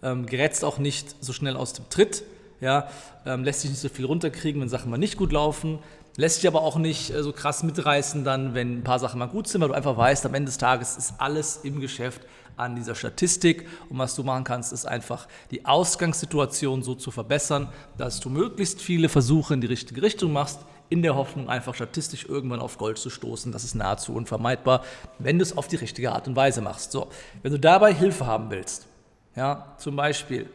ähm, 0.03 0.25
gerätst 0.25 0.63
auch 0.63 0.77
nicht 0.77 1.15
so 1.23 1.33
schnell 1.33 1.55
aus 1.55 1.73
dem 1.73 1.89
Tritt, 1.89 2.23
ja, 2.61 2.87
ähm, 3.25 3.43
lässt 3.43 3.61
sich 3.61 3.69
nicht 3.69 3.79
so 3.79 3.89
viel 3.89 4.05
runterkriegen, 4.05 4.61
wenn 4.61 4.69
Sachen 4.69 4.91
mal 4.91 4.97
nicht 4.97 5.17
gut 5.17 5.31
laufen, 5.31 5.79
lässt 6.15 6.37
sich 6.37 6.47
aber 6.47 6.61
auch 6.61 6.77
nicht 6.77 7.09
äh, 7.09 7.23
so 7.23 7.33
krass 7.33 7.63
mitreißen 7.63 8.23
dann, 8.23 8.53
wenn 8.53 8.79
ein 8.79 8.83
paar 8.83 8.99
Sachen 8.99 9.19
mal 9.19 9.27
gut 9.27 9.47
sind, 9.47 9.61
weil 9.61 9.69
du 9.69 9.73
einfach 9.73 9.97
weißt, 9.97 10.25
am 10.25 10.33
Ende 10.33 10.47
des 10.47 10.57
Tages 10.57 10.97
ist 10.97 11.15
alles 11.17 11.57
im 11.63 11.79
Geschäft 11.79 12.21
an 12.55 12.75
dieser 12.75 12.95
Statistik 12.95 13.67
und 13.89 13.97
was 13.97 14.15
du 14.15 14.23
machen 14.23 14.43
kannst, 14.43 14.73
ist 14.73 14.85
einfach 14.85 15.27
die 15.51 15.65
Ausgangssituation 15.65 16.83
so 16.83 16.95
zu 16.95 17.09
verbessern, 17.09 17.69
dass 17.97 18.19
du 18.19 18.29
möglichst 18.29 18.81
viele 18.81 19.09
Versuche 19.09 19.55
in 19.55 19.61
die 19.61 19.67
richtige 19.67 20.01
Richtung 20.01 20.31
machst, 20.33 20.59
in 20.89 21.01
der 21.01 21.15
Hoffnung, 21.15 21.49
einfach 21.49 21.73
statistisch 21.73 22.25
irgendwann 22.25 22.59
auf 22.59 22.77
Gold 22.77 22.99
zu 22.99 23.09
stoßen. 23.09 23.51
Das 23.51 23.63
ist 23.63 23.73
nahezu 23.73 24.13
unvermeidbar, 24.13 24.83
wenn 25.17 25.39
du 25.39 25.43
es 25.43 25.57
auf 25.57 25.67
die 25.67 25.77
richtige 25.77 26.11
Art 26.11 26.27
und 26.27 26.35
Weise 26.35 26.61
machst. 26.61 26.91
So, 26.91 27.07
wenn 27.41 27.51
du 27.51 27.59
dabei 27.59 27.93
Hilfe 27.93 28.27
haben 28.27 28.51
willst, 28.51 28.85
ja, 29.35 29.75
zum 29.77 29.95
Beispiel 29.95 30.47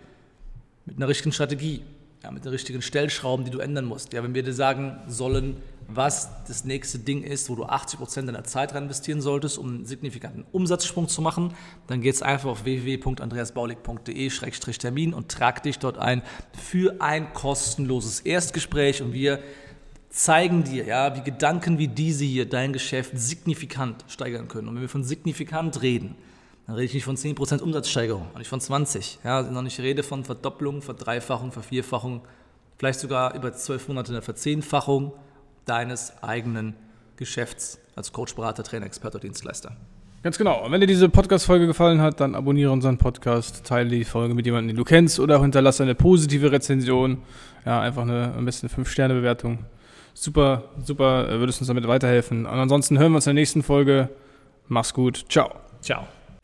mit 0.86 0.96
einer 0.96 1.08
richtigen 1.08 1.32
Strategie, 1.32 1.82
ja, 2.22 2.30
mit 2.30 2.44
den 2.44 2.52
richtigen 2.52 2.82
Stellschrauben, 2.82 3.44
die 3.44 3.50
du 3.50 3.58
ändern 3.58 3.84
musst. 3.84 4.12
Ja, 4.12 4.22
wenn 4.22 4.34
wir 4.34 4.42
dir 4.42 4.54
sagen 4.54 4.98
sollen, 5.06 5.56
was 5.88 6.30
das 6.46 6.64
nächste 6.64 6.98
Ding 6.98 7.22
ist, 7.22 7.48
wo 7.48 7.54
du 7.54 7.64
80% 7.64 8.26
deiner 8.26 8.44
Zeit 8.44 8.74
rein 8.74 8.82
investieren 8.84 9.22
solltest, 9.22 9.56
um 9.56 9.68
einen 9.68 9.86
signifikanten 9.86 10.44
Umsatzsprung 10.52 11.08
zu 11.08 11.22
machen, 11.22 11.54
dann 11.86 12.02
geht's 12.02 12.20
einfach 12.20 12.50
auf 12.50 12.64
www.andreasbaulig.de-termin 12.64 15.14
und 15.14 15.30
trag 15.30 15.62
dich 15.62 15.78
dort 15.78 15.96
ein 15.96 16.20
für 16.52 17.00
ein 17.00 17.32
kostenloses 17.32 18.20
Erstgespräch 18.20 19.00
und 19.00 19.14
wir 19.14 19.38
zeigen 20.10 20.64
dir, 20.64 20.84
ja, 20.84 21.16
wie 21.16 21.22
Gedanken 21.22 21.78
wie 21.78 21.88
diese 21.88 22.24
hier 22.24 22.46
dein 22.46 22.74
Geschäft 22.74 23.12
signifikant 23.14 24.04
steigern 24.08 24.48
können. 24.48 24.68
Und 24.68 24.74
wenn 24.74 24.82
wir 24.82 24.90
von 24.90 25.04
signifikant 25.04 25.80
reden, 25.80 26.16
dann 26.68 26.74
rede 26.74 26.84
ich 26.84 26.92
nicht 26.92 27.04
von 27.04 27.16
10% 27.16 27.62
Umsatzsteigerung, 27.62 28.26
und 28.30 28.38
nicht 28.38 28.48
von 28.48 28.60
20. 28.60 29.20
Ja, 29.24 29.42
sondern 29.42 29.64
ich 29.64 29.80
rede 29.80 30.02
von 30.02 30.22
Verdopplung, 30.22 30.82
Verdreifachung, 30.82 31.50
Vervierfachung, 31.50 32.20
vielleicht 32.76 33.00
sogar 33.00 33.34
über 33.34 33.54
zwölf 33.54 33.88
Monate 33.88 34.12
eine 34.12 34.20
Verzehnfachung 34.20 35.12
deines 35.64 36.22
eigenen 36.22 36.74
Geschäfts 37.16 37.80
als 37.96 38.12
Coach, 38.12 38.34
Berater, 38.34 38.64
Trainer, 38.64 38.84
Experte 38.84 39.16
oder 39.16 39.26
Dienstleister. 39.26 39.76
Ganz 40.22 40.36
genau. 40.36 40.62
Und 40.62 40.70
wenn 40.70 40.82
dir 40.82 40.86
diese 40.86 41.08
Podcast-Folge 41.08 41.66
gefallen 41.66 42.02
hat, 42.02 42.20
dann 42.20 42.34
abonniere 42.34 42.70
unseren 42.70 42.98
Podcast, 42.98 43.64
teile 43.64 43.88
die 43.88 44.04
Folge 44.04 44.34
mit 44.34 44.44
jemandem, 44.44 44.68
den 44.68 44.76
du 44.76 44.84
kennst 44.84 45.18
oder 45.20 45.40
hinterlasse 45.40 45.84
eine 45.84 45.94
positive 45.94 46.52
Rezension. 46.52 47.22
Ja, 47.64 47.80
einfach 47.80 48.02
eine, 48.02 48.34
am 48.36 48.44
besten 48.44 48.66
eine 48.66 48.84
5-Sterne-Bewertung. 48.84 49.64
Super, 50.12 50.64
super, 50.84 51.30
äh, 51.30 51.38
würdest 51.38 51.62
uns 51.62 51.68
damit 51.68 51.88
weiterhelfen. 51.88 52.44
Und 52.44 52.58
ansonsten 52.58 52.98
hören 52.98 53.12
wir 53.12 53.16
uns 53.16 53.26
in 53.26 53.36
der 53.36 53.40
nächsten 53.40 53.62
Folge. 53.62 54.10
Mach's 54.66 54.92
gut. 54.92 55.24
Ciao. 55.30 55.54
Ciao. 55.80 56.06